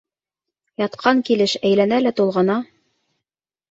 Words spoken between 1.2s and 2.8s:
килеш әйләнә лә тулғана.